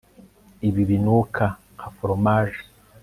ibi 0.67 0.81
binuka 0.89 1.45
nka 1.73 1.87
foromaje 1.95 2.61